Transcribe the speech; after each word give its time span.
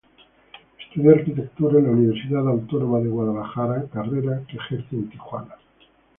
Estudió 0.89 1.11
arquitectura 1.11 1.77
en 1.77 1.85
la 1.85 1.91
Universidad 1.91 2.47
Autónoma 2.47 3.01
de 3.01 3.07
Guadalajara, 3.09 3.85
carrera 3.93 4.41
que 4.49 4.57
ejerce 4.57 4.95
en 4.95 5.07
Tijuana. 5.11 5.53